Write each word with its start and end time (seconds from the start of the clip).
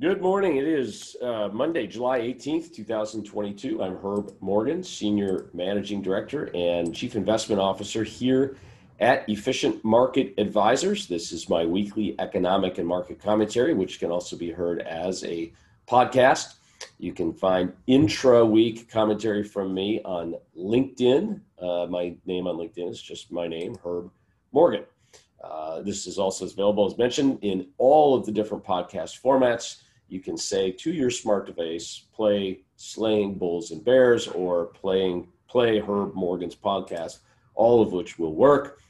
Good 0.00 0.22
morning. 0.22 0.58
It 0.58 0.68
is 0.68 1.16
uh, 1.20 1.48
Monday, 1.52 1.88
July 1.88 2.20
18th, 2.20 2.72
2022. 2.72 3.82
I'm 3.82 3.96
Herb 3.96 4.32
Morgan, 4.40 4.80
Senior 4.80 5.50
Managing 5.52 6.02
Director 6.02 6.50
and 6.54 6.94
Chief 6.94 7.16
Investment 7.16 7.60
Officer 7.60 8.04
here 8.04 8.56
at 9.00 9.28
Efficient 9.28 9.84
Market 9.84 10.34
Advisors. 10.38 11.08
This 11.08 11.32
is 11.32 11.48
my 11.48 11.66
weekly 11.66 12.14
economic 12.20 12.78
and 12.78 12.86
market 12.86 13.20
commentary, 13.20 13.74
which 13.74 13.98
can 13.98 14.12
also 14.12 14.36
be 14.36 14.52
heard 14.52 14.82
as 14.82 15.24
a 15.24 15.52
podcast. 15.88 16.54
You 17.00 17.12
can 17.12 17.32
find 17.32 17.72
intra 17.88 18.46
week 18.46 18.88
commentary 18.88 19.42
from 19.42 19.74
me 19.74 20.00
on 20.04 20.36
LinkedIn. 20.56 21.40
Uh, 21.60 21.86
my 21.90 22.14
name 22.24 22.46
on 22.46 22.54
LinkedIn 22.54 22.88
is 22.88 23.02
just 23.02 23.32
my 23.32 23.48
name, 23.48 23.76
Herb 23.84 24.12
Morgan. 24.52 24.84
Uh, 25.42 25.82
this 25.82 26.06
is 26.06 26.18
also 26.18 26.44
available, 26.44 26.86
as 26.86 26.96
mentioned, 26.96 27.40
in 27.42 27.66
all 27.78 28.14
of 28.14 28.24
the 28.26 28.32
different 28.32 28.62
podcast 28.62 29.20
formats. 29.20 29.78
You 30.08 30.20
can 30.20 30.36
say 30.36 30.72
to 30.72 30.92
your 30.92 31.10
smart 31.10 31.46
device, 31.46 32.04
play 32.14 32.60
Slaying 32.76 33.34
Bulls 33.34 33.70
and 33.70 33.84
Bears 33.84 34.28
or 34.28 34.66
playing 34.66 35.28
play 35.48 35.80
Herb 35.80 36.14
Morgan's 36.14 36.56
podcast, 36.56 37.18
all 37.54 37.82
of 37.82 37.92
which 37.92 38.18
will 38.18 38.34
work. 38.34 38.80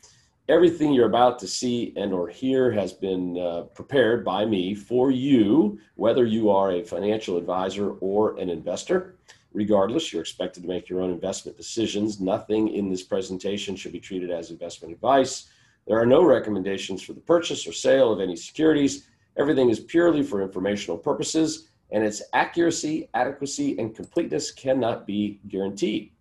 Everything 0.48 0.92
you're 0.92 1.06
about 1.06 1.38
to 1.40 1.46
see 1.46 1.92
and 1.96 2.12
or 2.12 2.28
hear 2.28 2.70
has 2.70 2.92
been 2.92 3.38
uh, 3.38 3.62
prepared 3.74 4.24
by 4.24 4.44
me 4.46 4.74
for 4.74 5.10
you, 5.10 5.78
whether 5.96 6.24
you 6.24 6.50
are 6.50 6.72
a 6.72 6.84
financial 6.84 7.36
advisor 7.36 7.90
or 8.00 8.38
an 8.38 8.48
investor. 8.48 9.16
Regardless, 9.52 10.12
you're 10.12 10.22
expected 10.22 10.62
to 10.62 10.68
make 10.68 10.88
your 10.88 11.00
own 11.00 11.10
investment 11.10 11.56
decisions. 11.56 12.20
Nothing 12.20 12.68
in 12.68 12.88
this 12.88 13.02
presentation 13.02 13.76
should 13.76 13.92
be 13.92 14.00
treated 14.00 14.30
as 14.30 14.50
investment 14.50 14.94
advice. 14.94 15.48
There 15.86 15.98
are 15.98 16.06
no 16.06 16.22
recommendations 16.22 17.02
for 17.02 17.12
the 17.12 17.20
purchase 17.20 17.66
or 17.66 17.72
sale 17.72 18.12
of 18.12 18.20
any 18.20 18.36
securities. 18.36 19.08
Everything 19.36 19.70
is 19.70 19.80
purely 19.80 20.22
for 20.22 20.42
informational 20.42 20.98
purposes, 20.98 21.68
and 21.90 22.04
its 22.04 22.22
accuracy, 22.32 23.08
adequacy, 23.14 23.78
and 23.78 23.94
completeness 23.94 24.50
cannot 24.50 25.06
be 25.06 25.40
guaranteed. 25.48 26.12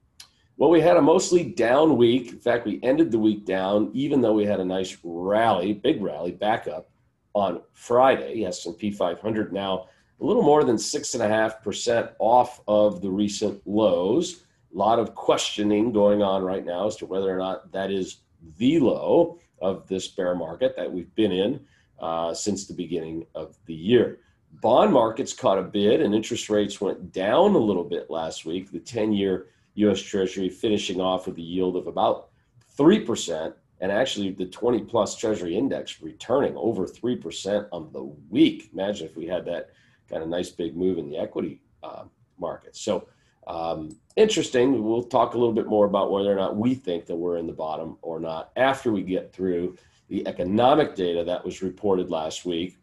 Well, 0.58 0.70
we 0.70 0.82
had 0.82 0.98
a 0.98 1.02
mostly 1.02 1.44
down 1.44 1.98
week. 1.98 2.32
In 2.32 2.40
fact, 2.40 2.66
we 2.66 2.80
ended 2.82 3.12
the 3.12 3.20
week 3.20 3.46
down, 3.46 3.92
even 3.94 4.22
though 4.22 4.34
we 4.34 4.46
had 4.46 4.60
a 4.60 4.66
nice 4.66 4.98
rally, 5.04 5.74
big 5.74 6.02
rally 6.02 6.32
back 6.32 6.68
up 6.68 6.90
on 7.34 7.62
Friday. 7.74 8.44
S&P 8.44 8.90
500 8.90 9.54
now 9.54 9.88
a 10.20 10.26
little 10.26 10.42
more 10.42 10.64
than 10.64 10.78
six 10.78 11.14
and 11.14 11.24
a 11.24 11.28
half 11.28 11.62
percent 11.64 12.10
off 12.20 12.62
of 12.68 13.02
the 13.02 13.10
recent 13.10 13.62
lows. 13.68 14.44
A 14.74 14.78
lot 14.78 15.00
of 15.00 15.16
questioning 15.16 15.92
going 15.92 16.22
on 16.22 16.44
right 16.44 16.66
now 16.66 16.88
as 16.88 16.96
to 16.98 17.06
whether 17.06 17.34
or 17.34 17.38
not 17.38 17.72
that 17.72 17.92
is 17.92 18.18
the 18.58 18.80
low 18.80 19.40
of 19.62 19.88
this 19.88 20.08
bear 20.08 20.36
market 20.36 20.76
that 20.76 20.92
we've 20.92 21.14
been 21.16 21.32
in 21.32 21.60
uh, 22.00 22.34
since 22.34 22.66
the 22.66 22.74
beginning 22.74 23.26
of 23.36 23.58
the 23.66 23.74
year. 23.74 24.20
Bond 24.62 24.94
markets 24.94 25.34
caught 25.34 25.60
a 25.60 25.64
bid 25.64 26.02
and 26.02 26.16
interest 26.16 26.50
rates 26.50 26.82
went 26.82 27.12
down 27.12 27.54
a 27.54 27.60
little 27.60 27.84
bit 27.84 28.10
last 28.10 28.46
week. 28.46 28.72
The 28.72 28.80
10 28.80 29.14
year 29.14 29.48
US 29.76 30.02
Treasury 30.02 30.50
finishing 30.50 31.00
off 31.00 31.28
with 31.28 31.38
a 31.38 31.42
yield 31.42 31.76
of 31.76 31.88
about 31.88 32.30
3%, 32.78 33.54
and 33.80 33.92
actually 33.92 34.32
the 34.32 34.46
20 34.46 34.82
plus 34.82 35.16
Treasury 35.16 35.56
index 35.56 36.02
returning 36.02 36.56
over 36.58 36.86
3% 36.86 37.68
on 37.72 37.92
the 37.92 38.04
week. 38.30 38.70
Imagine 38.74 39.08
if 39.08 39.16
we 39.16 39.28
had 39.28 39.46
that 39.46 39.70
kind 40.10 40.24
of 40.24 40.30
nice 40.30 40.50
big 40.50 40.76
move 40.76 40.98
in 40.98 41.10
the 41.10 41.18
equity 41.18 41.62
uh, 41.84 42.04
market. 42.40 42.76
So, 42.76 43.08
um, 43.46 43.98
interesting. 44.16 44.84
We'll 44.84 45.04
talk 45.04 45.34
a 45.34 45.38
little 45.38 45.54
bit 45.54 45.68
more 45.68 45.86
about 45.86 46.12
whether 46.12 46.32
or 46.32 46.36
not 46.36 46.58
we 46.58 46.76
think 46.76 47.06
that 47.06 47.16
we're 47.16 47.38
in 47.38 47.48
the 47.48 47.54
bottom 47.54 47.98
or 48.02 48.20
not 48.20 48.52
after 48.58 48.92
we 48.92 49.04
get 49.04 49.32
through 49.32 49.78
the 50.10 50.28
economic 50.28 50.96
data 50.96 51.24
that 51.24 51.44
was 51.44 51.62
reported 51.62 52.10
last 52.10 52.46
week. 52.46 52.78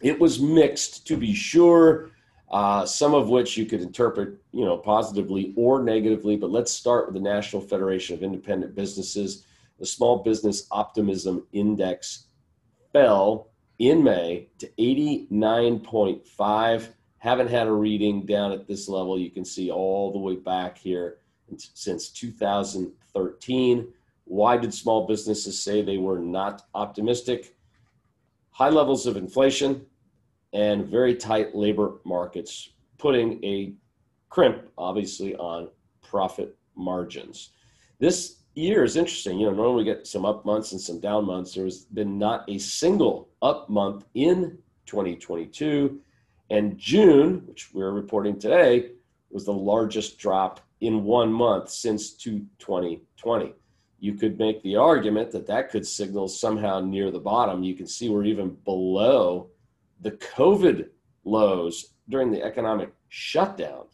It 0.00 0.20
was 0.20 0.40
mixed, 0.40 1.06
to 1.06 1.16
be 1.16 1.34
sure, 1.34 2.10
uh, 2.50 2.86
some 2.86 3.14
of 3.14 3.28
which 3.28 3.56
you 3.56 3.66
could 3.66 3.80
interpret, 3.80 4.38
you 4.52 4.64
know, 4.64 4.76
positively 4.76 5.54
or 5.56 5.82
negatively. 5.82 6.36
But 6.36 6.50
let's 6.50 6.70
start 6.70 7.06
with 7.06 7.14
the 7.14 7.20
National 7.20 7.62
Federation 7.62 8.14
of 8.14 8.22
Independent 8.22 8.74
Businesses. 8.74 9.46
The 9.78 9.86
Small 9.86 10.22
Business 10.22 10.66
Optimism 10.70 11.46
Index 11.52 12.26
fell 12.92 13.50
in 13.78 14.02
May 14.02 14.48
to 14.58 14.66
89.5 14.78 16.88
haven't 17.18 17.48
had 17.48 17.66
a 17.66 17.72
reading 17.72 18.24
down 18.24 18.52
at 18.52 18.68
this 18.68 18.88
level. 18.88 19.18
You 19.18 19.30
can 19.30 19.44
see 19.44 19.70
all 19.70 20.12
the 20.12 20.18
way 20.18 20.36
back 20.36 20.78
here 20.78 21.18
since 21.56 22.10
2013. 22.10 23.92
Why 24.26 24.56
did 24.56 24.74
small 24.74 25.06
businesses 25.06 25.62
say 25.62 25.80
they 25.80 25.98
were 25.98 26.18
not 26.18 26.62
optimistic? 26.74 27.56
High 28.50 28.68
levels 28.68 29.06
of 29.06 29.16
inflation 29.16 29.86
and 30.52 30.86
very 30.86 31.14
tight 31.14 31.54
labor 31.54 32.00
markets, 32.04 32.70
putting 32.98 33.42
a 33.44 33.74
crimp, 34.28 34.68
obviously, 34.76 35.34
on 35.36 35.70
profit 36.02 36.56
margins. 36.74 37.50
This 37.98 38.42
year 38.54 38.84
is 38.84 38.96
interesting. 38.96 39.38
You 39.38 39.46
know, 39.46 39.54
normally 39.54 39.84
we 39.84 39.90
get 39.90 40.06
some 40.06 40.24
up 40.24 40.44
months 40.44 40.72
and 40.72 40.80
some 40.80 41.00
down 41.00 41.24
months. 41.24 41.54
There 41.54 41.64
has 41.64 41.84
been 41.84 42.18
not 42.18 42.44
a 42.48 42.58
single 42.58 43.28
up 43.42 43.70
month 43.70 44.04
in 44.14 44.58
2022 44.86 46.00
and 46.50 46.78
June, 46.78 47.42
which 47.46 47.72
we're 47.74 47.90
reporting 47.90 48.38
today, 48.38 48.90
was 49.30 49.44
the 49.44 49.52
largest 49.52 50.18
drop 50.18 50.60
in 50.80 51.04
one 51.04 51.32
month 51.32 51.70
since 51.70 52.12
2020. 52.12 53.54
You 53.98 54.14
could 54.14 54.38
make 54.38 54.62
the 54.62 54.76
argument 54.76 55.30
that 55.32 55.46
that 55.46 55.70
could 55.70 55.86
signal 55.86 56.28
somehow 56.28 56.80
near 56.80 57.10
the 57.10 57.18
bottom. 57.18 57.62
You 57.62 57.74
can 57.74 57.86
see 57.86 58.08
we're 58.08 58.24
even 58.24 58.56
below 58.64 59.48
the 60.00 60.12
COVID 60.12 60.88
lows 61.24 61.94
during 62.08 62.30
the 62.30 62.42
economic 62.42 62.92
shutdown. 63.08 63.86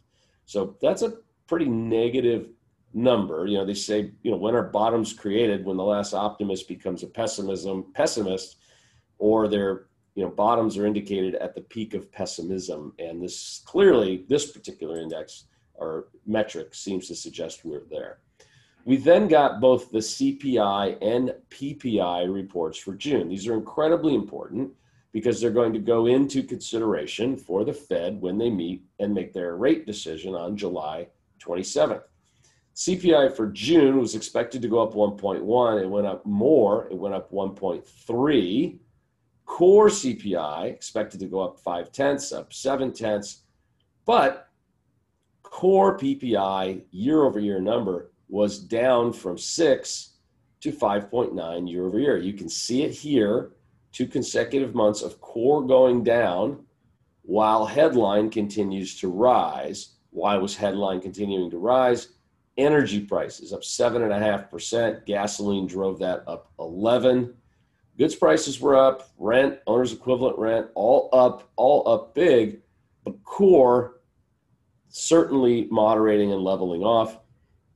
So 0.45 0.77
that's 0.83 1.03
a 1.03 1.15
pretty 1.47 1.67
negative 1.67 2.49
number. 2.93 3.47
You 3.47 3.59
know, 3.59 3.65
they 3.65 3.75
say, 3.75 4.11
you 4.23 4.31
know, 4.31 4.37
when 4.37 4.55
are 4.55 4.65
bottoms 4.65 5.13
created? 5.13 5.65
When 5.65 5.77
the 5.77 5.85
last 5.85 6.15
optimist 6.15 6.69
becomes 6.69 7.03
a 7.03 7.07
pessimism 7.07 7.93
pessimist, 7.95 8.57
or 9.19 9.49
they're 9.49 9.87
you 10.15 10.23
know 10.23 10.31
bottoms 10.31 10.77
are 10.77 10.87
indicated 10.87 11.35
at 11.37 11.55
the 11.55 11.61
peak 11.61 11.95
of 11.95 12.11
pessimism 12.13 12.93
and 12.99 13.23
this 13.23 13.63
clearly 13.65 14.25
this 14.29 14.51
particular 14.51 15.01
index 15.01 15.45
or 15.75 16.09
metric 16.27 16.75
seems 16.75 17.09
to 17.09 17.15
suggest 17.15 17.65
we're 17.65 17.85
there 17.91 18.19
we 18.85 18.97
then 18.97 19.29
got 19.29 19.61
both 19.61 19.91
the 19.91 19.99
cpi 19.99 20.97
and 21.03 21.35
ppi 21.51 22.33
reports 22.33 22.79
for 22.79 22.95
june. 22.95 23.29
These 23.29 23.47
are 23.47 23.55
incredibly 23.55 24.15
important 24.15 24.71
because 25.13 25.41
they're 25.41 25.51
going 25.51 25.73
to 25.75 25.79
go 25.79 26.07
into 26.07 26.43
consideration 26.43 27.37
for 27.37 27.65
the 27.65 27.73
fed 27.73 28.21
when 28.21 28.39
they 28.39 28.51
meet 28.51 28.83
and 28.99 29.15
make 29.15 29.33
their 29.33 29.57
rate 29.57 29.87
decision 29.87 30.35
on 30.35 30.57
july 30.57 31.09
27th 31.41 32.03
cpi 32.75 33.35
for 33.35 33.49
june 33.49 33.99
was 33.99 34.15
expected 34.15 34.63
to 34.63 34.69
go 34.69 34.81
up 34.81 34.95
1.1 34.95 35.83
it 35.83 35.89
went 35.89 36.07
up 36.07 36.25
more. 36.25 36.89
It 36.91 36.97
went 36.97 37.15
up 37.15 37.31
1.3 37.31 38.79
Core 39.45 39.89
CPI 39.89 40.73
expected 40.73 41.21
to 41.21 41.27
go 41.27 41.41
up 41.41 41.59
five 41.59 41.93
tenths, 41.93 42.33
up 42.33 42.55
seven 42.55 42.93
tenths, 42.93 43.43
but 44.07 44.49
core 45.43 45.99
PPI 45.99 46.85
year 46.91 47.25
over 47.25 47.39
year 47.39 47.61
number 47.61 48.12
was 48.33 48.59
down 48.59 49.13
from 49.13 49.37
six 49.37 50.15
to 50.63 50.73
5.9 50.73 51.71
year 51.71 51.85
over 51.85 51.99
year. 51.99 52.17
You 52.17 52.33
can 52.33 52.49
see 52.49 52.83
it 52.83 52.91
here, 52.91 53.51
two 53.93 54.07
consecutive 54.07 54.75
months 54.75 55.03
of 55.03 55.21
core 55.21 55.63
going 55.63 56.03
down 56.03 56.65
while 57.21 57.67
headline 57.67 58.31
continues 58.31 58.99
to 59.01 59.09
rise. 59.09 59.97
Why 60.13 60.39
was 60.39 60.57
headline 60.57 61.03
continuing 61.03 61.51
to 61.51 61.59
rise? 61.59 62.15
Energy 62.57 63.01
prices 63.01 63.53
up 63.53 63.61
7.5%. 63.61 65.05
Gasoline 65.05 65.67
drove 65.67 65.99
that 65.99 66.25
up 66.27 66.51
11 66.59 67.35
goods 67.99 68.15
prices 68.15 68.59
were 68.59 68.77
up, 68.77 69.11
rent, 69.19 69.59
owner's 69.67 69.93
equivalent 69.93 70.39
rent, 70.39 70.69
all 70.75 71.11
up, 71.13 71.51
all 71.57 71.87
up 71.87 72.15
big, 72.15 72.63
but 73.05 73.23
core 73.25 74.01
certainly 74.89 75.69
moderating 75.71 76.33
and 76.33 76.43
leveling 76.43 76.83
off. 76.83 77.19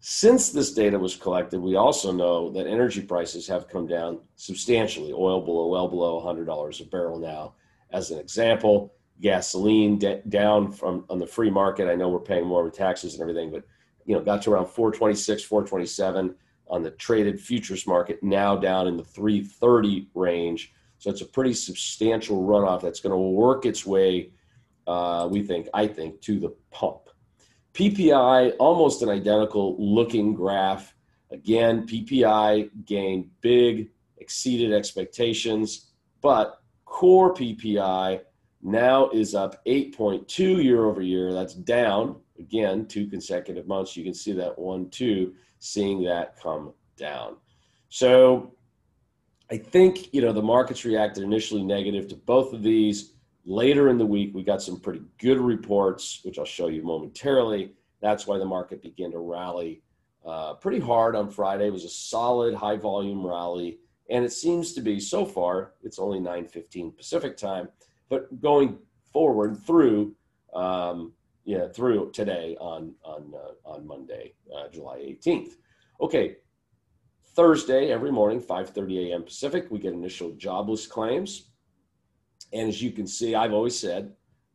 Since 0.09 0.51
this 0.51 0.71
data 0.71 0.97
was 0.97 1.17
collected, 1.17 1.59
we 1.59 1.75
also 1.75 2.13
know 2.13 2.49
that 2.53 2.69
energy 2.69 3.03
prices 3.03 3.49
have 3.49 3.67
come 3.67 3.89
down 3.89 4.21
substantially. 4.37 5.13
Oil 5.13 5.41
below, 5.41 5.67
well 5.67 5.89
below 5.89 6.23
$100 6.23 6.81
a 6.81 6.85
barrel 6.85 7.19
now, 7.19 7.55
as 7.91 8.13
an 8.13 8.21
example. 8.21 8.95
Gasoline 9.21 9.99
d- 9.99 10.21
down 10.29 10.71
from 10.71 11.07
on 11.11 11.19
the 11.19 11.27
free 11.27 11.51
market. 11.51 11.89
I 11.89 11.97
know 11.97 12.09
we're 12.09 12.21
paying 12.21 12.47
more 12.47 12.63
with 12.63 12.75
taxes 12.75 13.15
and 13.15 13.21
everything, 13.21 13.51
but 13.51 13.65
you 14.05 14.15
know, 14.15 14.23
got 14.23 14.43
to 14.43 14.53
around 14.53 14.67
426, 14.67 15.43
427 15.43 16.37
on 16.69 16.83
the 16.85 16.93
traded 16.93 17.41
futures 17.41 17.85
market, 17.85 18.23
now 18.23 18.55
down 18.55 18.87
in 18.87 18.97
the 18.97 19.03
330 19.03 20.11
range. 20.15 20.73
So 20.99 21.11
it's 21.11 21.23
a 21.23 21.27
pretty 21.27 21.53
substantial 21.53 22.45
runoff 22.45 22.81
that's 22.81 23.01
going 23.01 23.11
to 23.11 23.19
work 23.19 23.67
its 23.67 23.85
way, 23.85 24.31
uh, 24.87 25.27
we 25.29 25.43
think, 25.43 25.67
I 25.75 25.89
think, 25.89 26.21
to 26.21 26.39
the 26.39 26.55
pump. 26.71 27.09
PPI, 27.77 28.55
almost 28.59 29.03
an 29.03 29.11
identical 29.11 29.77
looking 29.79 30.33
graph. 30.33 30.95
Again, 31.31 31.87
PPI 31.87 32.71
gained 32.87 33.29
big, 33.43 33.91
exceeded 34.17 34.73
expectations, 34.73 35.91
but 36.23 36.63
core 36.87 37.35
PPI 37.35 38.21
now 38.63 39.11
is 39.11 39.35
up 39.35 39.63
8.2 39.67 40.65
year 40.65 40.87
over 40.87 41.03
year. 41.03 41.35
That's 41.35 41.53
down 41.53 42.17
again 42.39 42.87
two 42.87 43.09
consecutive 43.09 43.67
months. 43.67 43.95
You 43.95 44.05
can 44.05 44.15
see 44.15 44.33
that 44.33 44.59
one, 44.59 44.89
two, 44.89 45.35
seeing 45.59 46.03
that 46.05 46.41
come 46.41 46.73
down. 46.97 47.37
So 47.91 48.55
I 49.51 49.59
think 49.59 50.15
you 50.15 50.23
know 50.23 50.33
the 50.33 50.43
markets 50.43 50.87
reacted 50.87 51.25
initially 51.25 51.63
negative 51.63 52.09
to 52.09 52.17
both 52.17 52.55
of 52.55 52.63
these. 52.63 53.13
Later 53.49 53.89
in 53.89 53.97
the 53.97 54.05
week, 54.05 54.33
we 54.35 54.43
got 54.43 54.61
some 54.61 54.81
pretty 54.81 55.03
good 55.19 55.39
reports, 55.39 56.21
which 56.25 56.37
I'll 56.37 56.45
show 56.45 56.67
you 56.67 56.83
momentarily. 56.83 57.75
That's 58.01 58.27
why 58.27 58.39
the 58.39 58.45
market 58.45 58.83
began 58.83 59.13
to 59.13 59.21
rally 59.21 59.83
uh, 60.27 60.55
pretty 60.55 60.81
hard 60.81 61.15
on 61.15 61.31
Friday. 61.31 61.69
It 61.69 61.73
was 61.73 61.85
a 61.85 61.89
solid, 61.89 62.55
high 62.55 62.77
volume 62.77 63.25
rally, 63.25 63.79
and 64.11 64.25
it 64.25 64.33
seems 64.33 64.73
to 64.73 64.81
be 64.81 64.99
so 64.99 65.25
far. 65.25 65.75
It's 65.85 66.01
only 66.01 66.19
9:15 66.19 66.97
Pacific 66.97 67.37
time, 67.37 67.69
but 68.09 68.41
going 68.41 68.79
forward 69.13 69.57
through, 69.65 70.17
um, 70.53 71.13
yeah, 71.45 71.69
through 71.69 72.11
today 72.11 72.57
on 72.61 72.95
on 73.05 73.33
uh, 73.33 73.69
on 73.69 73.87
Monday, 73.87 74.35
uh, 74.55 74.69
July 74.69 74.99
18th. 74.99 75.53
Okay, 76.01 76.37
Thursday 77.37 77.93
every 77.93 78.11
morning, 78.11 78.41
5:30 78.41 79.11
a.m. 79.11 79.23
Pacific, 79.23 79.71
we 79.71 79.79
get 79.79 79.93
initial 79.93 80.33
jobless 80.33 80.89
claims, 80.89 81.51
and 82.53 82.69
as 82.69 82.83
you 82.83 82.93
can 82.93 83.07
see, 83.07 83.35
I've 83.35 83.53
always 83.53 83.79
said 83.79 84.13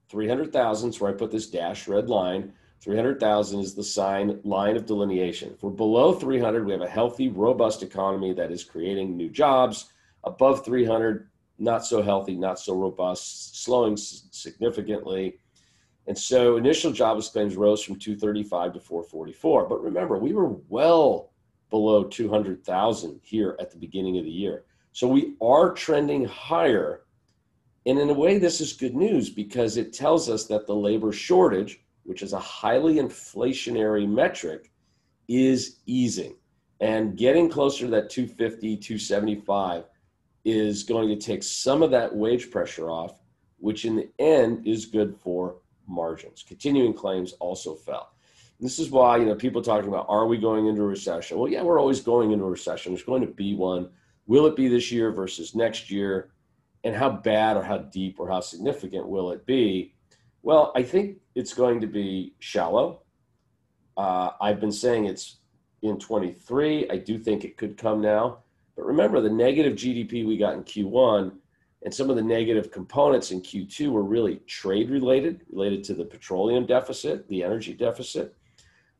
300,000 0.10 0.90
is 0.90 1.00
where 1.00 1.12
I 1.12 1.18
put 1.18 1.32
this 1.32 1.48
dash 1.48 1.88
red 1.88 2.10
line 2.10 2.54
300,000 2.82 3.60
is 3.60 3.76
the 3.76 3.84
sign 3.84 4.40
line 4.44 4.76
of 4.76 4.88
delineation. 4.88 5.52
If 5.54 5.62
we're 5.62 5.70
below 5.70 6.14
300, 6.14 6.66
we 6.66 6.72
have 6.72 6.82
a 6.82 6.90
healthy, 6.90 7.30
robust 7.30 7.84
economy 7.84 8.34
that 8.34 8.52
is 8.52 8.64
creating 8.64 9.16
new 9.16 9.30
jobs. 9.30 9.92
Above 10.24 10.66
300, 10.66 11.30
not 11.60 11.86
so 11.86 12.02
healthy, 12.02 12.36
not 12.36 12.60
so 12.60 12.76
robust, 12.76 13.64
slowing 13.64 13.96
significantly. 13.96 15.38
And 16.08 16.18
so 16.18 16.58
initial 16.58 16.92
jobless 16.92 17.30
claims 17.30 17.56
rose 17.56 17.84
from 17.84 18.00
235 18.00 18.74
to 18.74 18.80
444. 18.80 19.70
But 19.70 19.84
remember, 19.84 20.18
we 20.18 20.34
were 20.34 20.56
well 20.68 21.34
below 21.70 22.06
200,000 22.06 23.20
here 23.24 23.56
at 23.60 23.70
the 23.70 23.78
beginning 23.78 24.18
of 24.18 24.26
the 24.26 24.32
year. 24.32 24.64
So 24.92 25.08
we 25.08 25.36
are 25.40 25.72
trending 25.72 26.26
higher. 26.26 27.04
And 27.86 27.98
in 27.98 28.10
a 28.10 28.14
way, 28.14 28.38
this 28.38 28.62
is 28.62 28.74
good 28.74 28.96
news 28.96 29.30
because 29.30 29.78
it 29.78 29.94
tells 29.94 30.30
us 30.30 30.46
that 30.48 30.68
the 30.68 30.76
labor 30.76 31.12
shortage, 31.12 31.82
which 32.04 32.22
is 32.22 32.34
a 32.34 32.40
highly 32.40 32.96
inflationary 32.96 34.08
metric, 34.08 34.72
is 35.28 35.78
easing. 35.86 36.36
And 36.80 37.18
getting 37.18 37.50
closer 37.50 37.86
to 37.86 37.92
that 37.92 38.10
250, 38.10 38.78
275 38.78 39.86
is 40.44 40.84
going 40.84 41.08
to 41.10 41.16
take 41.16 41.44
some 41.44 41.84
of 41.84 41.92
that 41.92 42.16
wage 42.16 42.50
pressure 42.50 42.90
off, 42.90 43.16
which 43.58 43.86
in 43.86 43.96
the 43.96 44.10
end 44.20 44.68
is 44.68 44.86
good 44.86 45.16
for 45.16 45.58
margins. 45.88 46.44
Continuing 46.48 46.94
claims 46.94 47.34
also 47.34 47.76
fell. 47.76 48.14
this 48.60 48.80
is 48.80 48.90
why, 48.92 49.18
you 49.18 49.26
know, 49.26 49.36
people 49.36 49.62
talking 49.62 49.88
about 49.88 50.06
are 50.08 50.28
we 50.28 50.38
going 50.38 50.68
into 50.68 50.82
a 50.82 50.88
recession? 50.88 51.38
Well, 51.38 51.52
yeah, 51.52 51.64
we're 51.64 51.80
always 51.80 52.00
going 52.00 52.32
into 52.32 52.46
a 52.46 52.50
recession. 52.50 52.94
There's 52.94 53.06
going 53.06 53.22
to 53.22 53.28
be 53.28 53.56
one. 53.56 53.90
Will 54.28 54.46
it 54.46 54.56
be 54.56 54.68
this 54.68 54.92
year 54.92 55.12
versus 55.12 55.56
next 55.56 55.90
year? 55.90 56.32
And 56.84 56.96
how 56.96 57.10
bad 57.10 57.58
or 57.58 57.64
how 57.64 57.78
deep 57.78 58.20
or 58.20 58.28
how 58.28 58.40
significant 58.40 59.08
will 59.08 59.32
it 59.32 59.46
be? 59.46 59.94
Well, 60.44 60.72
I 60.76 60.84
think 60.84 61.18
it's 61.36 61.54
going 61.54 61.82
to 61.82 61.88
be 61.88 62.34
shallow. 62.40 63.02
Uh, 63.96 64.32
I've 64.42 64.60
been 64.60 64.72
saying 64.72 65.06
it's 65.06 65.38
in 65.82 66.00
23. 66.00 66.90
I 66.90 66.98
do 66.98 67.18
think 67.18 67.44
it 67.44 67.58
could 67.58 67.78
come 67.78 68.02
now. 68.02 68.40
But 68.76 68.86
remember, 68.86 69.22
the 69.22 69.30
negative 69.30 69.74
GDP 69.74 70.26
we 70.26 70.38
got 70.38 70.56
in 70.56 70.64
Q1 70.64 71.34
and 71.84 71.94
some 71.94 72.10
of 72.10 72.16
the 72.16 72.22
negative 72.22 72.72
components 72.72 73.32
in 73.32 73.42
Q2 73.42 73.92
were 73.92 74.04
really 74.04 74.38
trade 74.48 74.90
related, 74.90 75.42
related 75.52 75.84
to 75.86 75.94
the 75.94 76.06
petroleum 76.06 76.66
deficit, 76.66 77.28
the 77.28 77.44
energy 77.44 77.74
deficit. 77.74 78.36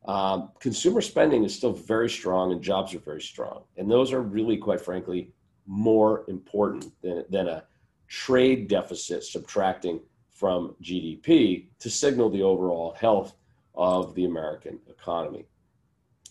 Um, 0.06 0.50
consumer 0.60 1.02
spending 1.02 1.44
is 1.44 1.56
still 1.56 1.74
very 1.74 2.10
strong 2.10 2.52
and 2.52 2.62
jobs 2.62 2.94
are 2.96 3.00
very 3.00 3.22
strong. 3.22 3.64
And 3.78 3.90
those 3.90 4.12
are 4.14 4.22
really, 4.22 4.58
quite 4.58 4.82
frankly, 4.82 5.32
more 5.68 6.26
important 6.28 6.92
than, 7.04 7.24
than 7.30 7.48
a 7.48 7.64
trade 8.12 8.68
deficit 8.68 9.24
subtracting 9.24 10.02
from 10.32 10.76
GDP 10.84 11.68
to 11.80 11.90
signal 11.90 12.30
the 12.30 12.44
overall 12.44 12.94
health 13.00 13.36
of 13.74 14.14
the 14.16 14.26
American 14.26 14.80
economy. 14.90 15.46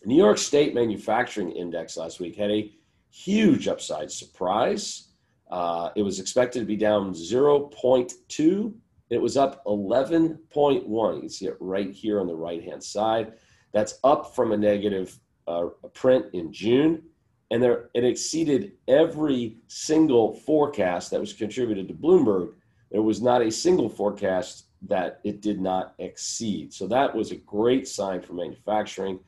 New 0.05 0.17
York 0.17 0.37
State 0.37 0.75
Manufacturing 0.75 1.51
Index 1.53 1.97
last 1.97 2.21
week 2.21 2.37
had 2.37 2.51
a 2.51 2.71
huge 3.11 3.67
upside 3.67 4.13
surprise. 4.13 5.09
Uh, 5.51 5.89
it 5.97 6.03
was 6.03 6.21
expected 6.21 6.61
to 6.61 6.67
be 6.67 6.77
down 6.77 7.15
0.2. 7.15 8.75
It 9.09 9.19
was 9.19 9.39
up 9.39 9.65
11.1. 9.65 11.15
You 11.15 11.21
can 11.21 11.29
see 11.31 11.47
it 11.47 11.57
right 11.61 11.91
here 11.91 12.21
on 12.21 12.27
the 12.27 12.37
right 12.37 12.63
hand 12.63 12.85
side. 12.85 13.33
That's 13.73 13.99
up 14.05 14.35
from 14.35 14.53
a 14.53 14.57
negative 14.57 15.19
uh, 15.49 15.69
print 15.95 16.27
in 16.35 16.53
June. 16.53 17.03
And 17.51 17.63
there, 17.63 17.91
it 17.95 18.05
exceeded 18.05 18.73
every 18.87 19.57
single 19.67 20.35
forecast 20.35 21.11
that 21.11 21.21
was 21.21 21.33
contributed 21.33 21.89
to 21.89 21.95
Bloomberg 21.95 22.55
there 22.91 23.03
was 23.03 23.23
not 23.23 23.43
a 23.43 23.51
single 23.51 23.89
forecast 23.89 24.67
that 24.83 25.21
it 25.25 25.41
did 25.41 25.61
not 25.61 25.95
exceed. 25.99 26.73
So 26.73 26.87
that 26.89 27.15
was 27.15 27.31
a 27.31 27.37
great 27.37 27.87
sign 27.87 28.21
for 28.21 28.33
manufacturing. 28.33 29.21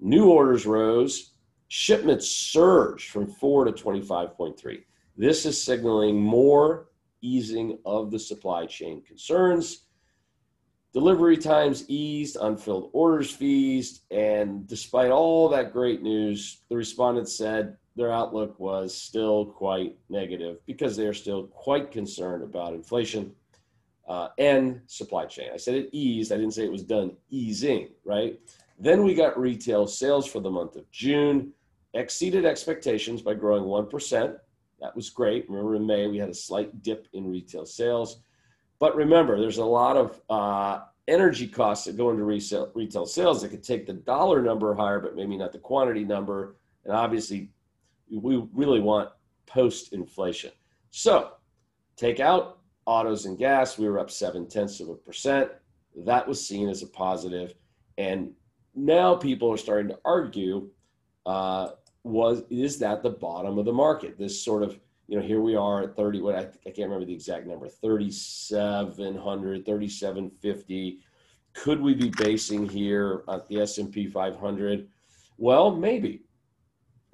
New 0.00 0.30
orders 0.30 0.66
rose, 0.66 1.32
shipments 1.68 2.28
surged 2.28 3.10
from 3.10 3.26
4 3.26 3.66
to 3.66 3.72
25.3. 3.72 4.82
This 5.16 5.44
is 5.44 5.62
signaling 5.62 6.20
more 6.20 6.88
easing 7.20 7.78
of 7.84 8.10
the 8.10 8.18
supply 8.18 8.66
chain 8.66 9.02
concerns. 9.02 9.86
Delivery 10.92 11.38
times 11.38 11.84
eased, 11.88 12.36
unfilled 12.40 12.90
orders 12.92 13.30
fees, 13.30 14.02
and 14.10 14.66
despite 14.66 15.10
all 15.10 15.48
that 15.48 15.72
great 15.72 16.02
news, 16.02 16.60
the 16.68 16.76
respondents 16.76 17.34
said 17.34 17.78
their 17.96 18.12
outlook 18.12 18.58
was 18.60 18.94
still 18.94 19.46
quite 19.46 19.96
negative 20.10 20.58
because 20.66 20.94
they 20.94 21.06
are 21.06 21.14
still 21.14 21.44
quite 21.46 21.90
concerned 21.90 22.42
about 22.42 22.74
inflation 22.74 23.32
uh, 24.06 24.28
and 24.38 24.82
supply 24.86 25.24
chain. 25.24 25.48
I 25.52 25.56
said 25.56 25.74
it 25.74 25.88
eased, 25.92 26.30
I 26.30 26.36
didn't 26.36 26.52
say 26.52 26.64
it 26.64 26.72
was 26.72 26.82
done 26.82 27.16
easing, 27.30 27.88
right? 28.04 28.38
Then 28.78 29.02
we 29.02 29.14
got 29.14 29.38
retail 29.38 29.86
sales 29.86 30.26
for 30.26 30.40
the 30.40 30.50
month 30.50 30.76
of 30.76 30.90
June, 30.90 31.52
exceeded 31.94 32.44
expectations 32.44 33.22
by 33.22 33.32
growing 33.32 33.64
1%. 33.64 34.36
That 34.80 34.96
was 34.96 35.08
great. 35.08 35.48
Remember 35.48 35.76
in 35.76 35.86
May, 35.86 36.06
we 36.08 36.18
had 36.18 36.28
a 36.28 36.34
slight 36.34 36.82
dip 36.82 37.08
in 37.14 37.30
retail 37.30 37.64
sales. 37.64 38.18
But 38.82 38.96
remember, 38.96 39.40
there's 39.40 39.58
a 39.58 39.64
lot 39.64 39.96
of 39.96 40.20
uh, 40.28 40.80
energy 41.06 41.46
costs 41.46 41.84
that 41.84 41.96
go 41.96 42.10
into 42.10 42.24
resale, 42.24 42.68
retail 42.74 43.06
sales 43.06 43.40
that 43.40 43.50
could 43.50 43.62
take 43.62 43.86
the 43.86 43.92
dollar 43.92 44.42
number 44.42 44.74
higher, 44.74 44.98
but 44.98 45.14
maybe 45.14 45.36
not 45.36 45.52
the 45.52 45.60
quantity 45.60 46.02
number. 46.02 46.56
And 46.84 46.92
obviously, 46.92 47.50
we 48.10 48.42
really 48.52 48.80
want 48.80 49.10
post 49.46 49.92
inflation. 49.92 50.50
So 50.90 51.34
take 51.94 52.18
out 52.18 52.58
autos 52.84 53.24
and 53.24 53.38
gas, 53.38 53.78
we 53.78 53.88
were 53.88 54.00
up 54.00 54.10
seven 54.10 54.48
tenths 54.48 54.80
of 54.80 54.88
a 54.88 54.96
percent. 54.96 55.52
That 56.04 56.26
was 56.26 56.44
seen 56.44 56.68
as 56.68 56.82
a 56.82 56.88
positive. 56.88 57.54
And 57.98 58.32
now 58.74 59.14
people 59.14 59.52
are 59.52 59.58
starting 59.58 59.90
to 59.90 59.98
argue 60.04 60.68
uh, 61.24 61.68
was 62.02 62.42
is 62.50 62.80
that 62.80 63.04
the 63.04 63.10
bottom 63.10 63.58
of 63.58 63.64
the 63.64 63.72
market? 63.72 64.18
This 64.18 64.42
sort 64.44 64.64
of 64.64 64.76
you 65.08 65.16
know 65.16 65.22
here 65.22 65.40
we 65.40 65.54
are 65.56 65.82
at 65.82 65.96
30 65.96 66.20
what 66.20 66.34
I, 66.34 66.40
I 66.40 66.70
can't 66.70 66.88
remember 66.88 67.04
the 67.04 67.14
exact 67.14 67.46
number 67.46 67.68
3700 67.68 69.64
3750 69.66 71.00
could 71.54 71.80
we 71.80 71.94
be 71.94 72.10
basing 72.10 72.68
here 72.68 73.24
at 73.28 73.46
the 73.48 73.60
S&P 73.60 74.06
500 74.06 74.88
well 75.38 75.74
maybe 75.74 76.22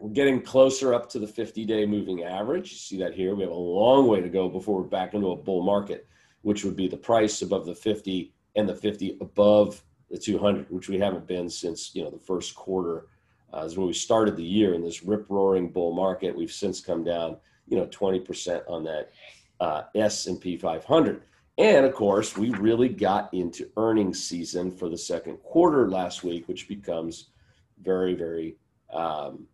we're 0.00 0.10
getting 0.10 0.40
closer 0.40 0.94
up 0.94 1.08
to 1.10 1.18
the 1.18 1.26
50 1.26 1.64
day 1.64 1.84
moving 1.84 2.22
average. 2.22 2.70
You 2.70 2.78
see 2.78 2.98
that 2.98 3.14
here. 3.14 3.34
We 3.34 3.42
have 3.42 3.50
a 3.50 3.54
long 3.54 4.06
way 4.06 4.20
to 4.20 4.28
go 4.28 4.48
before 4.48 4.82
we're 4.82 4.88
back 4.88 5.14
into 5.14 5.32
a 5.32 5.36
bull 5.36 5.62
market, 5.62 6.06
which 6.42 6.64
would 6.64 6.76
be 6.76 6.88
the 6.88 6.96
price 6.96 7.42
above 7.42 7.66
the 7.66 7.74
50 7.74 8.32
and 8.56 8.68
the 8.68 8.74
50 8.74 9.18
above 9.20 9.82
the 10.10 10.18
200, 10.18 10.70
which 10.70 10.88
we 10.88 10.98
haven't 10.98 11.26
been 11.26 11.50
since 11.50 11.94
you 11.94 12.02
know 12.02 12.10
the 12.10 12.18
first 12.18 12.54
quarter. 12.54 13.06
Uh, 13.52 13.64
is 13.64 13.78
when 13.78 13.86
we 13.86 13.94
started 13.94 14.36
the 14.36 14.44
year 14.44 14.74
in 14.74 14.84
this 14.84 15.02
rip 15.02 15.24
roaring 15.30 15.70
bull 15.70 15.94
market. 15.94 16.36
We've 16.36 16.52
since 16.52 16.80
come 16.80 17.02
down, 17.02 17.38
you 17.68 17.76
know, 17.76 17.86
20% 17.86 18.62
on 18.68 18.84
that 18.84 19.10
uh, 19.60 19.82
S&P 19.94 20.56
500. 20.56 21.22
And 21.58 21.84
of 21.84 21.92
course, 21.94 22.36
we 22.36 22.50
really 22.50 22.88
got 22.88 23.32
into 23.34 23.68
earnings 23.76 24.22
season 24.22 24.70
for 24.70 24.88
the 24.88 24.96
second 24.96 25.38
quarter 25.38 25.90
last 25.90 26.22
week, 26.22 26.46
which 26.46 26.68
becomes 26.68 27.30
very, 27.82 28.14
very 28.14 28.56
um, 28.92 29.46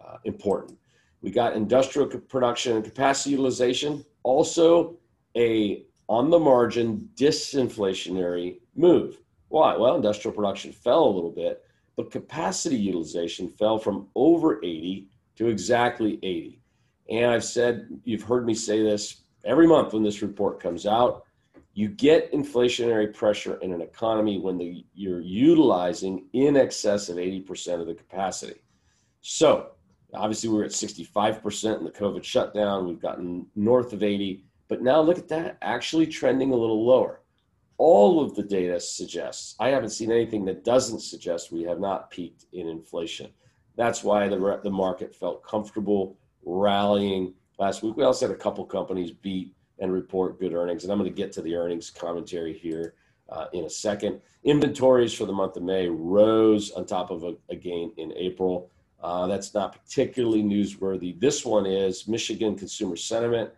uh, 0.00 0.18
important. 0.24 0.78
We 1.22 1.30
got 1.30 1.54
industrial 1.54 2.08
production 2.08 2.76
and 2.76 2.84
capacity 2.84 3.30
utilization, 3.30 4.04
also 4.24 4.98
a 5.36 5.84
on 6.08 6.28
the 6.28 6.38
margin 6.38 7.08
disinflationary 7.14 8.58
move. 8.74 9.18
Why? 9.48 9.76
Well, 9.76 9.96
industrial 9.96 10.34
production 10.34 10.72
fell 10.72 11.04
a 11.04 11.14
little 11.14 11.30
bit, 11.30 11.64
but 11.96 12.10
capacity 12.10 12.76
utilization 12.76 13.48
fell 13.48 13.78
from 13.78 14.08
over 14.14 14.58
80 14.62 15.08
to 15.36 15.48
exactly 15.48 16.18
80. 16.22 16.61
And 17.10 17.30
I've 17.30 17.44
said, 17.44 17.88
you've 18.04 18.22
heard 18.22 18.46
me 18.46 18.54
say 18.54 18.82
this 18.82 19.22
every 19.44 19.66
month 19.66 19.92
when 19.92 20.02
this 20.02 20.22
report 20.22 20.60
comes 20.60 20.86
out. 20.86 21.24
You 21.74 21.88
get 21.88 22.32
inflationary 22.32 23.12
pressure 23.14 23.56
in 23.56 23.72
an 23.72 23.80
economy 23.80 24.38
when 24.38 24.58
the, 24.58 24.84
you're 24.94 25.20
utilizing 25.20 26.26
in 26.32 26.56
excess 26.56 27.08
of 27.08 27.16
80% 27.16 27.80
of 27.80 27.86
the 27.86 27.94
capacity. 27.94 28.60
So, 29.22 29.70
obviously, 30.12 30.50
we 30.50 30.56
we're 30.56 30.64
at 30.64 30.70
65% 30.70 31.78
in 31.78 31.84
the 31.84 31.90
COVID 31.90 32.24
shutdown. 32.24 32.86
We've 32.86 33.00
gotten 33.00 33.46
north 33.56 33.92
of 33.92 34.02
80, 34.02 34.44
but 34.68 34.82
now 34.82 35.00
look 35.00 35.18
at 35.18 35.28
that, 35.28 35.56
actually 35.62 36.06
trending 36.06 36.52
a 36.52 36.56
little 36.56 36.84
lower. 36.84 37.20
All 37.78 38.22
of 38.22 38.34
the 38.34 38.42
data 38.42 38.78
suggests, 38.78 39.56
I 39.58 39.68
haven't 39.68 39.90
seen 39.90 40.12
anything 40.12 40.44
that 40.44 40.64
doesn't 40.64 41.00
suggest 41.00 41.50
we 41.50 41.62
have 41.62 41.80
not 41.80 42.10
peaked 42.10 42.44
in 42.52 42.68
inflation. 42.68 43.30
That's 43.76 44.04
why 44.04 44.28
the, 44.28 44.60
the 44.62 44.70
market 44.70 45.14
felt 45.14 45.42
comfortable 45.42 46.18
rallying 46.44 47.34
last 47.58 47.82
week. 47.82 47.96
We 47.96 48.04
also 48.04 48.26
had 48.28 48.34
a 48.34 48.38
couple 48.38 48.64
companies 48.64 49.10
beat 49.10 49.54
and 49.78 49.92
report 49.92 50.38
good 50.38 50.54
earnings. 50.54 50.84
And 50.84 50.92
I'm 50.92 50.98
going 50.98 51.10
to 51.10 51.16
get 51.16 51.32
to 51.32 51.42
the 51.42 51.54
earnings 51.54 51.90
commentary 51.90 52.56
here 52.56 52.94
uh, 53.28 53.46
in 53.52 53.64
a 53.64 53.70
second. 53.70 54.20
Inventories 54.44 55.12
for 55.12 55.24
the 55.24 55.32
month 55.32 55.56
of 55.56 55.62
May 55.62 55.88
rose 55.88 56.70
on 56.72 56.86
top 56.86 57.10
of 57.10 57.24
a, 57.24 57.34
a 57.48 57.56
gain 57.56 57.92
in 57.96 58.12
April. 58.16 58.70
Uh, 59.02 59.26
that's 59.26 59.54
not 59.54 59.72
particularly 59.72 60.42
newsworthy. 60.42 61.18
This 61.18 61.44
one 61.44 61.66
is 61.66 62.06
Michigan 62.06 62.56
consumer 62.56 62.96
sentiment. 62.96 63.50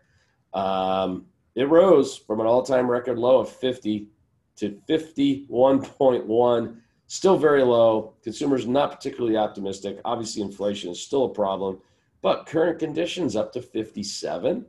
Um, 0.55 1.27
it 1.55 1.69
rose 1.69 2.17
from 2.17 2.41
an 2.41 2.47
all 2.47 2.63
time 2.63 2.91
record 2.91 3.19
low 3.19 3.39
of 3.41 3.49
50 3.51 4.09
to 4.57 4.81
51.1. 4.89 6.77
Still 7.07 7.37
very 7.37 7.63
low. 7.63 8.15
Consumers 8.23 8.67
not 8.67 8.93
particularly 8.93 9.37
optimistic. 9.37 9.99
Obviously, 10.05 10.43
inflation 10.43 10.91
is 10.91 11.01
still 11.01 11.25
a 11.25 11.29
problem, 11.29 11.79
but 12.25 12.47
current 12.47 12.81
conditions 12.81 13.37
up 13.37 13.53
to 13.53 13.63
57 13.63 14.67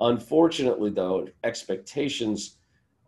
Unfortunately, 0.00 0.90
though, 0.90 1.28
expectations 1.44 2.56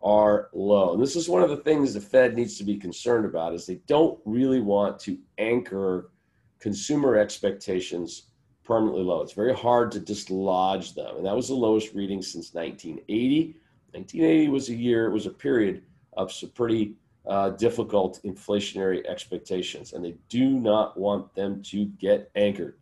are 0.03 0.49
low. 0.53 0.93
And 0.93 1.01
this 1.01 1.15
is 1.15 1.29
one 1.29 1.43
of 1.43 1.49
the 1.49 1.57
things 1.57 1.93
the 1.93 2.01
Fed 2.01 2.35
needs 2.35 2.57
to 2.57 2.63
be 2.63 2.75
concerned 2.75 3.25
about 3.25 3.53
is 3.53 3.65
they 3.65 3.81
don't 3.87 4.19
really 4.25 4.59
want 4.59 4.99
to 5.01 5.17
anchor 5.37 6.11
consumer 6.59 7.17
expectations 7.17 8.23
permanently 8.63 9.03
low. 9.03 9.21
It's 9.21 9.33
very 9.33 9.53
hard 9.53 9.91
to 9.93 9.99
dislodge 9.99 10.93
them. 10.95 11.17
And 11.17 11.25
that 11.25 11.35
was 11.35 11.47
the 11.47 11.53
lowest 11.53 11.93
reading 11.93 12.21
since 12.21 12.53
1980. 12.53 13.55
1980 13.93 14.49
was 14.49 14.69
a 14.69 14.75
year, 14.75 15.07
it 15.07 15.13
was 15.13 15.27
a 15.27 15.31
period 15.31 15.83
of 16.13 16.31
some 16.31 16.49
pretty 16.49 16.95
uh, 17.25 17.51
difficult 17.51 18.19
inflationary 18.25 19.05
expectations, 19.05 19.93
and 19.93 20.03
they 20.03 20.15
do 20.27 20.49
not 20.49 20.97
want 20.97 21.33
them 21.35 21.61
to 21.63 21.85
get 21.85 22.31
anchored. 22.35 22.75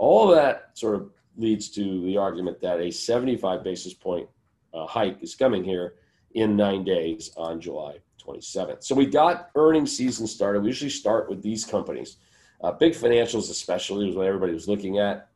All 0.00 0.28
that 0.28 0.70
sort 0.72 0.94
of 0.94 1.10
leads 1.36 1.68
to 1.72 2.00
the 2.06 2.16
argument 2.16 2.58
that 2.62 2.80
a 2.80 2.90
75 2.90 3.62
basis 3.62 3.92
point 3.92 4.26
uh, 4.72 4.86
hike 4.86 5.22
is 5.22 5.34
coming 5.34 5.62
here 5.62 5.96
in 6.32 6.56
nine 6.56 6.84
days 6.84 7.32
on 7.36 7.60
July 7.60 7.98
27th. 8.18 8.82
So 8.82 8.94
we 8.94 9.04
got 9.04 9.50
earnings 9.56 9.94
season 9.94 10.26
started. 10.26 10.62
We 10.62 10.68
usually 10.68 10.88
start 10.88 11.28
with 11.28 11.42
these 11.42 11.66
companies, 11.66 12.16
uh, 12.62 12.72
big 12.72 12.94
financials 12.94 13.50
especially 13.50 14.06
was 14.06 14.16
what 14.16 14.26
everybody 14.26 14.54
was 14.54 14.66
looking 14.66 14.98
at. 14.98 15.28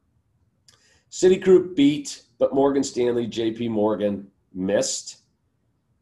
Citigroup 1.11 1.77
beat, 1.77 2.23
but 2.39 2.55
Morgan 2.55 2.83
Stanley, 2.83 3.27
J.P. 3.27 3.69
Morgan 3.69 4.29
missed. 4.55 5.19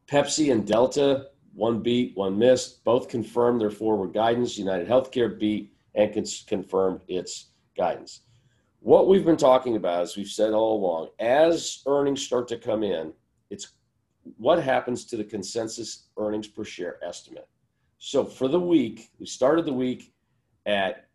Pepsi 0.06 0.52
and 0.52 0.64
Delta, 0.64 1.30
one 1.52 1.80
beat, 1.80 2.16
one 2.16 2.38
missed. 2.38 2.84
Both 2.84 3.08
confirmed 3.08 3.60
their 3.60 3.70
forward 3.70 4.14
guidance. 4.14 4.56
United 4.56 4.86
Healthcare 4.86 5.36
beat 5.36 5.74
and 5.96 6.14
confirmed 6.46 7.00
its 7.08 7.46
guidance 7.76 8.20
what 8.82 9.06
we've 9.06 9.24
been 9.24 9.36
talking 9.36 9.76
about, 9.76 10.02
as 10.02 10.16
we've 10.16 10.26
said 10.26 10.52
all 10.52 10.76
along, 10.76 11.08
as 11.20 11.82
earnings 11.86 12.24
start 12.24 12.48
to 12.48 12.58
come 12.58 12.82
in, 12.82 13.12
it's 13.48 13.74
what 14.36 14.60
happens 14.60 15.04
to 15.04 15.16
the 15.16 15.24
consensus 15.24 16.08
earnings 16.18 16.48
per 16.48 16.64
share 16.64 17.02
estimate. 17.04 17.48
So 17.98 18.24
for 18.24 18.48
the 18.48 18.58
week, 18.58 19.10
we 19.20 19.26
started 19.26 19.66
the 19.66 19.72
week 19.72 20.12
at 20.66 21.06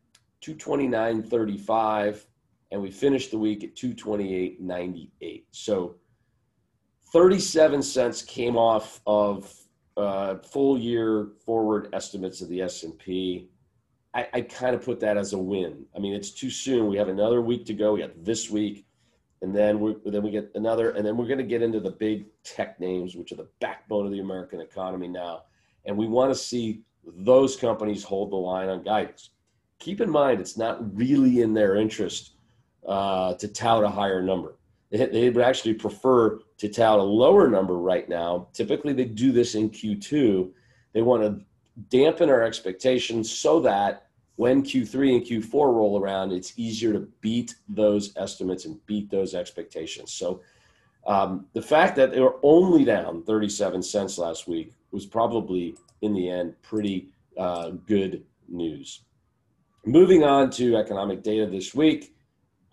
229.35 0.41 2.24
and 2.71 2.81
we 2.81 2.89
finished 2.89 3.31
the 3.31 3.38
week 3.38 3.65
at 3.65 3.75
228.98. 3.75 5.43
So 5.51 5.95
37 7.12 7.81
cents 7.81 8.21
came 8.21 8.55
off 8.55 9.01
of 9.05 9.53
uh, 9.97 10.38
full 10.38 10.77
year 10.77 11.29
forward 11.45 11.89
estimates 11.91 12.41
of 12.41 12.47
the 12.47 12.62
S&P 12.62 13.50
I, 14.17 14.27
I 14.33 14.41
kind 14.41 14.74
of 14.74 14.83
put 14.83 15.00
that 15.01 15.15
as 15.15 15.33
a 15.33 15.38
win. 15.38 15.86
I 15.95 16.00
mean, 16.00 16.13
it's 16.13 16.31
too 16.31 16.50
soon. 16.50 16.88
We 16.88 16.97
have 16.97 17.07
another 17.07 17.39
week 17.39 17.67
to 17.67 17.74
go. 17.74 17.93
We 17.93 18.00
got 18.00 18.25
this 18.25 18.50
week, 18.50 18.88
and 19.43 19.55
then 19.55 19.79
we 19.79 19.95
then 20.05 20.24
we 20.24 20.31
get 20.31 20.51
another, 20.55 20.89
and 20.89 21.05
then 21.05 21.15
we're 21.15 21.27
going 21.27 21.38
to 21.38 21.43
get 21.43 21.62
into 21.62 21.79
the 21.79 21.91
big 21.91 22.25
tech 22.43 22.79
names, 22.79 23.15
which 23.15 23.31
are 23.31 23.36
the 23.36 23.47
backbone 23.59 24.07
of 24.07 24.12
the 24.12 24.19
American 24.19 24.59
economy 24.59 25.07
now, 25.07 25.43
and 25.86 25.95
we 25.95 26.07
want 26.07 26.31
to 26.31 26.36
see 26.36 26.81
those 27.05 27.55
companies 27.55 28.03
hold 28.03 28.31
the 28.31 28.36
line 28.36 28.69
on 28.69 28.83
guidance. 28.83 29.29
Keep 29.77 30.01
in 30.01 30.09
mind, 30.09 30.41
it's 30.41 30.57
not 30.57 30.97
really 30.97 31.41
in 31.41 31.53
their 31.53 31.75
interest 31.75 32.38
uh, 32.88 33.36
to 33.36 33.47
tout 33.47 33.83
a 33.83 33.89
higher 33.89 34.24
number. 34.24 34.57
They, 34.89 35.05
they 35.05 35.29
would 35.29 35.45
actually 35.45 35.75
prefer 35.75 36.39
to 36.57 36.69
tout 36.69 36.97
a 36.97 37.03
lower 37.03 37.47
number 37.47 37.77
right 37.77 38.09
now. 38.09 38.47
Typically, 38.51 38.93
they 38.93 39.05
do 39.05 39.31
this 39.31 39.53
in 39.53 39.69
Q2. 39.69 40.50
They 40.93 41.03
want 41.03 41.21
to 41.21 41.45
dampen 41.89 42.31
our 42.31 42.41
expectations 42.41 43.31
so 43.31 43.59
that 43.59 44.07
when 44.38 44.63
Q3 44.63 45.15
and 45.15 45.25
Q4 45.25 45.74
roll 45.74 46.00
around, 46.00 46.32
it's 46.32 46.53
easier 46.58 46.94
to 46.94 47.08
beat 47.22 47.56
those 47.67 48.15
estimates 48.15 48.65
and 48.65 48.84
beat 48.86 49.10
those 49.10 49.34
expectations. 49.34 50.13
So 50.13 50.41
um, 51.08 51.48
the 51.53 51.62
fact 51.62 51.96
that 51.96 52.12
they 52.12 52.22
were 52.22 52.38
only 52.44 52.86
down 52.86 53.24
37 53.24 53.82
cents 53.82 54.17
last 54.17 54.48
week 54.48 54.74
was 54.91 55.06
probably, 55.06 55.75
in 56.01 56.13
the 56.13 56.29
end, 56.29 56.53
pretty 56.62 57.10
uh, 57.38 57.72
good 57.88 58.24
news. 58.48 59.01
Moving 59.86 60.24
on 60.24 60.51
to 60.51 60.77
economic 60.77 61.24
data 61.24 61.48
this 61.48 61.74
week, 61.74 62.15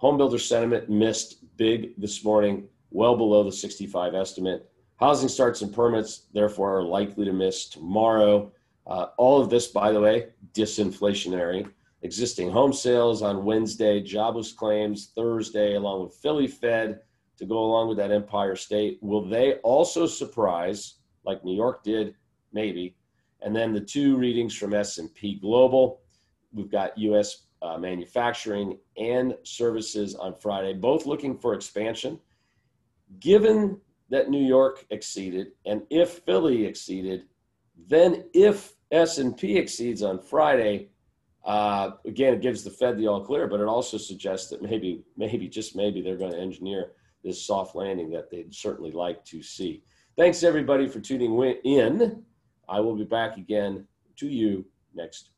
homebuilder 0.03 0.41
sentiment 0.41 0.91
missed 0.91 1.57
big 1.57 1.95
this 1.97 2.23
morning, 2.23 2.69
well 2.91 3.17
below 3.17 3.43
the 3.43 3.53
65 3.53 4.15
estimate. 4.15 4.71
Housing 4.97 5.31
starts 5.31 5.63
and 5.63 5.73
permits, 5.73 6.27
therefore, 6.35 6.79
are 6.79 6.83
likely 6.83 7.25
to 7.25 7.33
miss 7.33 7.69
tomorrow. 7.69 8.53
Uh, 8.87 9.07
all 9.17 9.41
of 9.41 9.51
this, 9.51 9.69
by 9.69 9.93
the 9.93 10.01
way, 10.01 10.29
disinflationary. 10.53 11.69
Existing 12.03 12.51
home 12.51 12.73
sales 12.73 13.23
on 13.23 13.45
Wednesday, 13.45 14.03
jobless 14.03 14.53
claims 14.53 15.13
Thursday, 15.15 15.75
along 15.75 16.03
with 16.03 16.15
Philly 16.17 16.47
Fed 16.47 17.01
to 17.39 17.47
go 17.47 17.59
along 17.59 17.89
with 17.89 17.97
that 17.97 18.13
Empire 18.13 18.57
State. 18.57 18.99
Will 19.01 19.27
they 19.27 19.55
also 19.57 20.07
surprise, 20.07 20.97
like 21.25 21.45
New 21.45 21.55
York 21.57 21.83
did, 21.83 22.15
maybe? 22.53 22.97
And 23.41 23.57
then 23.57 23.73
the 23.73 23.81
two 23.81 24.17
readings 24.17 24.55
from 24.55 24.75
S&P 24.75 25.39
Global. 25.41 26.01
We've 26.53 26.71
got 26.71 26.97
U.S. 26.99 27.47
Uh, 27.63 27.79
manufacturing 27.79 28.79
and 28.99 29.35
services 29.43 30.15
on 30.15 30.35
Friday, 30.35 30.75
both 30.75 31.07
looking 31.07 31.39
for 31.39 31.55
expansion. 31.55 32.21
Given 33.19 33.81
that 34.11 34.29
New 34.29 34.45
York 34.45 34.85
exceeded, 34.91 35.49
and 35.65 35.83
if 35.91 36.19
Philly 36.21 36.67
exceeded, 36.67 37.25
then 37.77 38.25
if 38.33 38.75
S&P 38.91 39.57
exceeds 39.57 40.03
on 40.03 40.19
Friday, 40.19 40.89
uh, 41.45 41.93
again, 42.07 42.35
it 42.35 42.41
gives 42.41 42.65
the 42.65 42.71
Fed 42.71 42.97
the 42.97 43.07
all 43.07 43.25
clear, 43.25 43.47
but 43.47 43.61
it 43.61 43.67
also 43.67 43.99
suggests 43.99 44.49
that 44.51 44.63
maybe, 44.63 45.05
maybe, 45.17 45.49
just 45.49 45.77
maybe 45.77 46.01
they're 46.01 46.17
going 46.17 46.33
to 46.33 46.39
engineer 46.39 46.93
this 47.23 47.45
soft 47.45 47.75
landing 47.75 48.11
that 48.11 48.31
they'd 48.31 48.55
certainly 48.55 48.93
like 48.93 49.25
to 49.25 49.43
see. 49.43 49.83
Thanks 50.17 50.43
everybody 50.43 50.89
for 50.89 51.01
tuning 51.01 51.35
in. 51.65 52.23
I 52.69 52.81
will 52.81 52.97
be 52.97 53.05
back 53.05 53.37
again 53.37 53.87
to 54.17 54.29
you 54.29 54.65
next. 54.95 55.31